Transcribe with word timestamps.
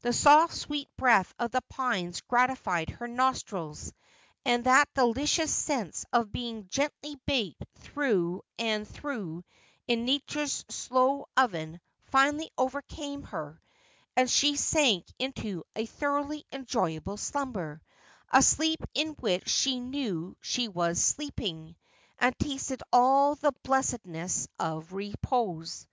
The 0.00 0.14
soft 0.14 0.56
sweet 0.56 0.88
breath 0.96 1.34
of 1.38 1.50
the 1.50 1.60
pines 1.68 2.22
gratified 2.22 2.88
her 2.88 3.06
nostrils, 3.06 3.92
and 4.42 4.64
that 4.64 4.88
delicious 4.94 5.54
sense 5.54 6.06
of 6.10 6.32
being 6.32 6.68
gently 6.68 7.20
baked 7.26 7.62
through 7.74 8.40
and 8.58 8.88
through 8.88 9.44
in 9.86 10.06
Nature's 10.06 10.64
slow 10.70 11.28
oven 11.36 11.82
finally 12.06 12.50
overcame 12.56 13.22
her, 13.24 13.60
and 14.16 14.30
she 14.30 14.56
sank 14.56 15.04
into 15.18 15.64
a 15.76 15.84
thoroughly 15.84 16.46
enjoyable 16.50 17.18
slumber, 17.18 17.82
a 18.32 18.40
sleep 18.42 18.82
in 18.94 19.08
which 19.20 19.50
she 19.50 19.80
knew 19.80 20.34
she 20.40 20.66
was 20.68 20.98
sleeping, 20.98 21.76
and 22.18 22.34
tasted 22.38 22.82
all 22.90 23.34
the 23.34 23.52
blessedness 23.64 24.48
of 24.58 24.94
repose. 24.94 25.86